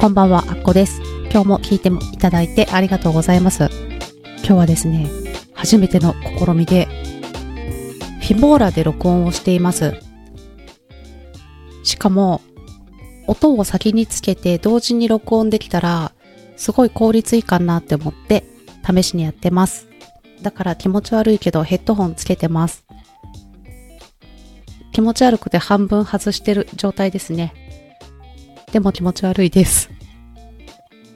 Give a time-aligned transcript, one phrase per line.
[0.00, 1.02] こんばんは、あっこです。
[1.30, 3.68] 今日も聞いていただいてありがとうございます。
[4.38, 5.06] 今日はですね、
[5.52, 6.88] 初めての試みで、
[8.22, 10.00] フィボーラで録音をしています。
[11.84, 12.40] しかも、
[13.26, 16.12] 音を先につけて同時に録音できたら、
[16.56, 18.44] すごい効率いいかなって思って
[18.82, 19.86] 試しにやってます。
[20.40, 22.86] だから気持ち悪いけどヘッドホンつけてます。
[24.92, 27.52] 気持ち悪くて半分外してる状態ですね。
[28.72, 29.90] でも気持ち悪いです。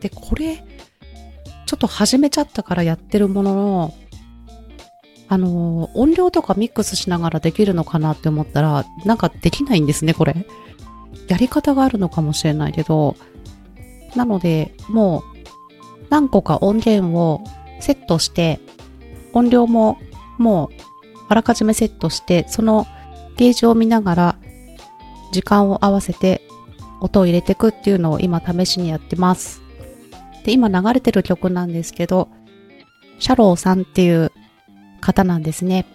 [0.00, 0.64] で、これ、
[1.66, 3.94] ちょっと始めちゃったからやってるものの、
[5.28, 10.46] あの、音量とかミックスしながらできるのかなって思ったら、なんかできないんですね、これ。
[11.28, 13.16] やり方があるのかもしれないけど、
[14.14, 15.22] なので、もう、
[16.10, 17.42] 何個か音源を
[17.80, 18.60] セットして、
[19.34, 19.98] 音量も
[20.38, 20.82] もう、
[21.28, 22.86] あらかじめセットして、その
[23.36, 24.36] ゲージを見ながら、
[25.32, 26.47] 時間を合わせて
[27.00, 29.62] 音を入れていくっていうのを今試しにやってます。
[30.44, 32.28] で、今流れてる曲なんですけど、
[33.18, 34.32] シャローさんっていう
[35.00, 35.86] 方なんですね。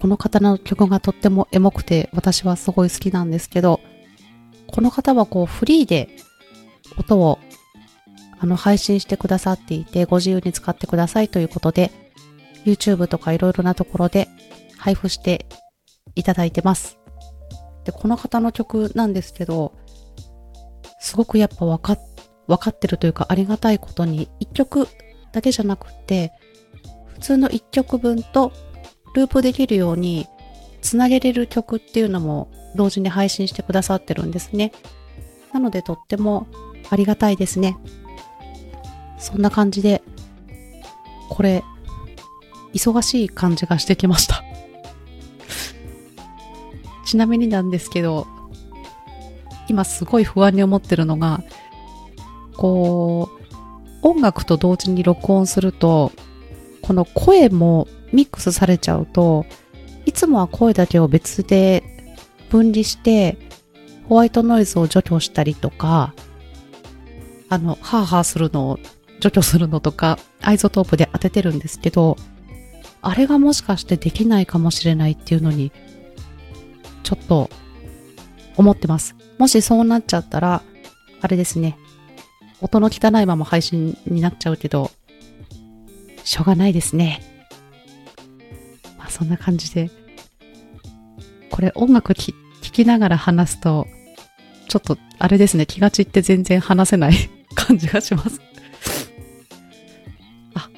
[0.00, 3.80] この方の曲がとってもエモくて私はすごい好きなんですけど、
[4.66, 6.08] この方はこうフリーで
[6.98, 7.38] 音を
[8.38, 11.90] あの配信してくださっていてご自由に使ってくださいということで
[12.64, 14.28] YouTube とかいろいろなところで
[14.78, 15.46] 配布して
[16.14, 16.99] いただいてます。
[17.84, 19.72] で、この方の曲なんですけど、
[21.00, 22.00] すごくやっぱわかっ、
[22.46, 24.88] わかってるというかありがたいことに一曲
[25.32, 26.32] だけじゃなくって、
[27.06, 28.52] 普通の一曲分と
[29.14, 30.26] ループできるように
[30.82, 34.72] つなげれる曲っていうのも同時に配信してくださってるんですね。
[35.52, 36.46] なのでとっても
[36.90, 37.76] ありがたいですね。
[39.18, 40.02] そんな感じで、
[41.28, 41.62] これ、
[42.72, 44.42] 忙しい感じがしてきました。
[47.10, 48.28] ちなみになんですけど、
[49.66, 51.42] 今すごい不安に思ってるのが、
[52.56, 53.28] こ
[54.02, 56.12] う、音楽と同時に録音すると、
[56.82, 59.44] この声もミックスされちゃうと、
[60.06, 61.82] いつもは声だけを別で
[62.48, 63.36] 分離して、
[64.08, 66.14] ホワイトノイズを除去したりとか、
[67.48, 68.78] あの、ハーハーするのを
[69.18, 72.16] 除去するのとか、 iZotope で当ててるんですけど、
[73.02, 75.72] あれがもしかしてできないかもしれないっていうのに、
[77.10, 77.50] ちょっと
[78.56, 79.16] 思ってます。
[79.36, 80.62] もしそうなっちゃったら、
[81.20, 81.76] あれですね。
[82.60, 84.92] 音の汚いまま配信になっちゃうけど、
[86.22, 87.20] しょうがないですね。
[88.96, 89.90] まあそんな感じで。
[91.50, 93.88] これ音楽聴きながら話すと、
[94.68, 97.14] ちょっとあれですね、気が散って全然話せない
[97.56, 98.40] 感じがします。
[100.54, 100.70] あ、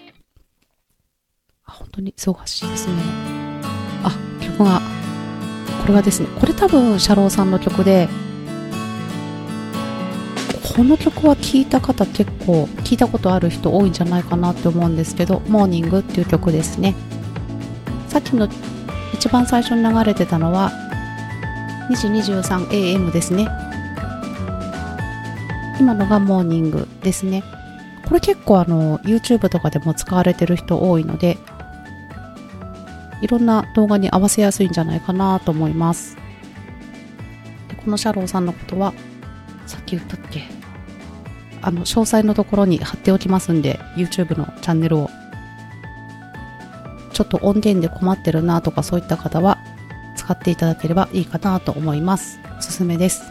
[1.67, 2.95] あ本当に忙しいですね。
[4.03, 4.11] あ、
[4.41, 4.81] 曲が、
[5.83, 8.09] これはですね、これ多分、シャローさんの曲で、
[10.77, 16.95] この曲は聴いた方結構聞いたことある人多いんじゃないかなって思うんですけど、モーニングっていう曲ですね。
[18.09, 18.49] さっきの
[19.13, 20.71] 一番最初に流れてたのは、
[21.91, 23.49] 2時 23am ですね。
[25.81, 27.43] 今のがモーニングですね。
[28.07, 31.39] これ結構あの、YouTube とかでも使われてる人多いので、
[33.23, 36.17] いろんな動画に合わせやすいんじゃないかなと思います。
[37.69, 38.93] でこのシャローさんのことは、
[39.67, 40.43] さっき言ったっけ？
[41.63, 45.09] あの、詳細のところに貼っておきますんで、YouTube のチャンネルを。
[47.13, 49.59] ちょっと音源で困ってるなとかそういった方は、
[50.17, 52.41] 使っていただければいいかなと思います。
[52.59, 53.23] おすすめです。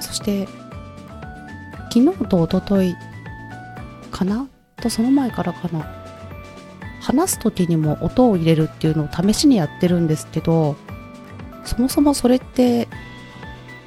[0.00, 0.46] そして、
[1.90, 2.96] 昨日と一昨日
[4.10, 4.46] かな？
[4.76, 6.03] とその前からかな？
[7.04, 10.74] 話す時にも音を入れるっていうのを試しにやってるんですけど
[11.64, 12.88] そもそもそれって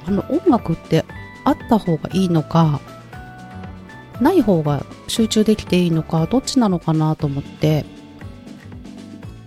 [0.06, 1.04] あの音楽って
[1.44, 2.80] あった方がいいのか
[4.20, 7.84] ない方が集中できていいのかどっちなのかなと思って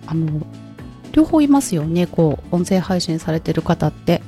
[0.06, 0.46] あの
[1.12, 4.22] 両方いますよねこう音声配信されてる方って。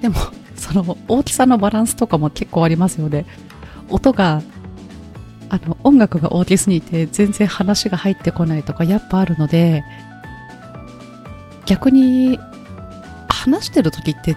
[0.00, 0.16] でも
[0.56, 3.26] その大きさのバランスとかも結構ありますよね。
[3.90, 4.42] 音が
[5.50, 9.84] あの音楽が大きすぎて全然話が入ってこないとかやっぱあるので
[11.66, 12.38] 逆に
[13.28, 14.36] 話してる時って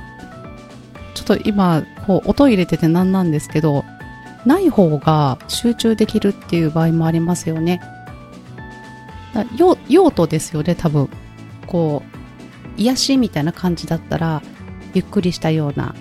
[1.13, 3.86] ちょっと今こう音入れててなんなんですけど
[4.45, 7.80] ない方が集中できるっていう場合もありますよね。
[9.57, 11.10] 用用途ですよね多分。
[11.65, 14.42] こう癒しみたいな感じだったら
[14.94, 15.95] ゆっくりしたような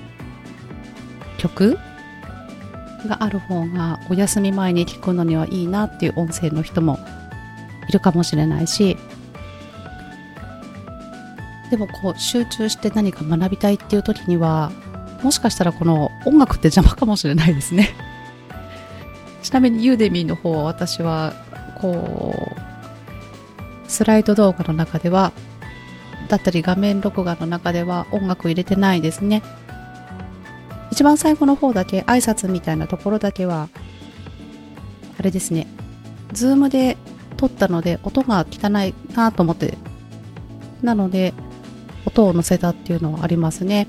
[1.38, 1.78] 曲
[3.08, 6.98] がある方がお休み前に聞くのにはいいなっていう音声の人も
[7.88, 8.96] いるかもしれないし
[11.70, 14.70] でもこう集中して何か学びたいっていう時には
[15.22, 17.90] もしかしたらこの音楽って邪魔かもしれないですね。
[19.42, 21.32] ちなみに Udemy の方は私は
[21.80, 25.32] こうスライド動画の中では
[26.28, 29.42] だったり画面録画の中では音楽入れてないですね。
[31.02, 33.68] 一番最後の方だけ挨拶みたいなところだけは
[35.18, 35.66] あれですね。
[36.32, 36.96] Zoom で
[37.36, 39.76] 撮ったので音が汚いなと思って
[40.80, 41.34] なので
[42.06, 43.88] 音を載せたっていうのはありますね。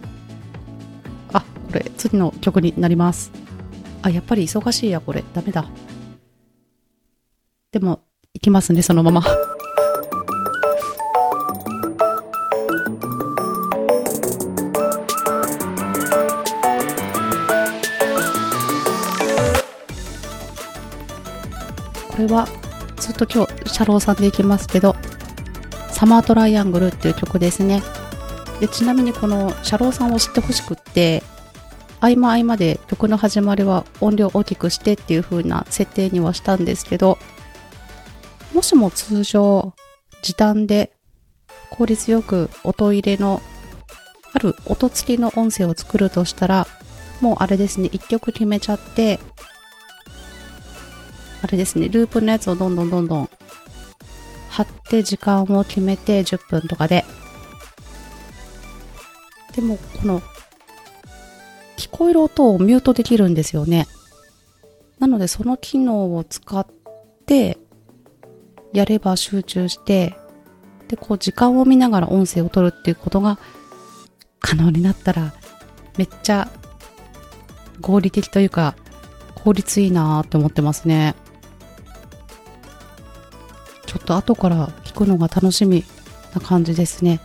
[1.31, 3.31] あ、これ次の曲になります。
[4.01, 5.23] あ、やっぱり忙しいや、これ。
[5.35, 5.67] ダメだ。
[7.71, 7.99] でも、
[8.33, 9.23] 行きますね、そのまま。
[22.27, 22.47] れは、
[22.97, 24.95] ずっと今日、シャローさんで行きますけど、
[25.91, 27.81] サマートライアングルっていう曲ですね。
[28.59, 31.23] で、ちなみにこのシャローさんを知ってほしくって、
[31.99, 37.17] 合間合間で曲の始まりは音量大きくしてっていう風な設定にはしたんですけど、
[38.53, 39.73] もしも通常
[40.21, 40.91] 時短で
[41.69, 43.41] 効率よく音入れの
[44.33, 46.67] ある音付きの音声を作るとしたら、
[47.21, 49.19] もうあれですね、一曲決めちゃって、
[51.43, 53.29] あれですね、ループのやつをどんどんどんどん
[54.49, 57.05] 貼って時間を決めて10分とかで。
[59.53, 60.21] でも、この
[61.77, 63.87] 聞こえる音をミュートできるんですよね。
[64.99, 66.65] なのでその機能を使っ
[67.25, 67.57] て
[68.71, 70.15] やれば集中して
[70.87, 73.37] でこう時間を見ながら音声を取るっていうことが
[74.39, 75.33] 可能になったら
[75.97, 76.49] めっちゃ
[77.81, 78.75] 合理的というか
[79.43, 81.15] 効率いいなーって思ってますね。
[83.93, 85.83] ちょっと後から聞くのが楽しみ
[86.33, 87.19] な感じですね。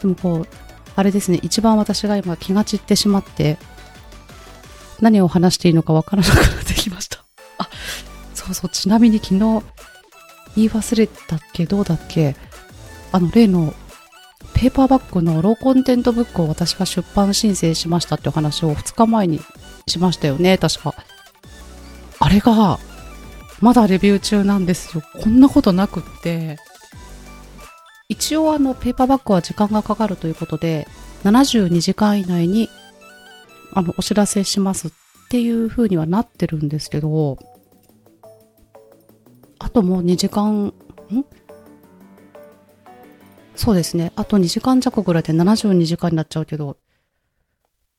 [0.00, 0.48] でもこう
[0.94, 3.58] あれですね、一番私が今気が散ってしまって、
[5.00, 7.22] 何を話していいのかわからなくなってきました。
[7.58, 7.68] あ、
[8.34, 9.38] そうそう、ちなみに昨日
[10.56, 11.66] 言い忘れたっけ？
[11.66, 12.34] どうだっけ？
[13.12, 13.74] あの例の
[14.54, 19.40] ペーパーバッグのローコンテントブックを私が出版申請しましたってお話を2日前に
[19.86, 20.94] しましたよね、確か。
[22.18, 22.78] あれが、
[23.60, 25.02] まだレビュー中なんですよ。
[25.22, 26.58] こんなことなくって、
[28.08, 30.86] 一応あのペーパーバッグは時間がかかるということで
[31.24, 32.68] 72時間以内に
[33.72, 34.90] あのお知らせしますっ
[35.28, 37.36] ていう風にはなってるんですけど
[39.58, 40.74] あともう2時間ん？
[43.56, 44.12] そうですね。
[44.14, 46.76] あと2時間弱ぐらいで72時間になっちゃうけど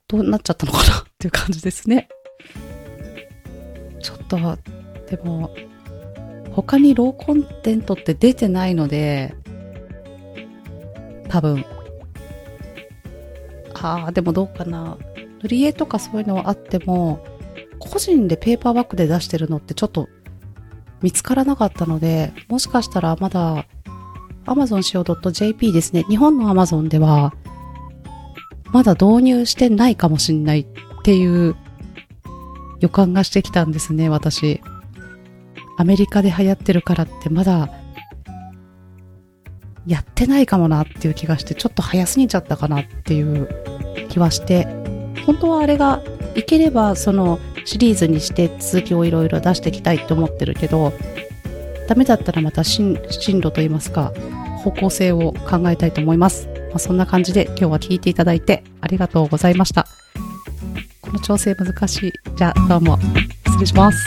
[0.07, 2.07] どうなっちゃったのかなっていう感じですね。
[4.01, 4.37] ちょっと
[5.09, 5.53] でも
[6.51, 9.35] 他にローコンテントって出てないので
[11.29, 11.65] 多分。
[13.79, 14.97] ああ、でもどうかな。
[15.43, 17.23] 塗り絵とかそういうのはあっても、
[17.79, 20.09] 個人でペーパーバッグで出してるのってちょっと
[21.01, 23.65] 見つからなかったので、もしかしたらまだ
[24.45, 26.03] amazon.co.jp ですね。
[26.03, 27.33] 日本の Amazon では、
[28.71, 30.65] まだ導入してないかもしんないっ
[31.03, 31.55] ていう
[32.79, 34.61] 予感がしてきたんですね、私。
[35.77, 37.69] アメリカで流行ってるからってまだ
[39.85, 43.47] やってないかもなっていう気がして、ちょっと早すぎちゃったかなっていう
[44.09, 44.67] 気はして、
[45.25, 46.01] 本当はあれが
[46.35, 50.91] いければそのシリーズにして続きをいろいろ出していきたいと思ってるけど、
[51.87, 54.13] ダメだったらまた進路といいますか、
[54.57, 56.49] 方向性を考えたいと思います。
[56.69, 59.87] まあ、そんな感じで今日は聞いていただいてありがとうございました。
[61.01, 62.13] この調整難しい。
[62.35, 62.99] じゃあどうも
[63.45, 64.05] 失礼します。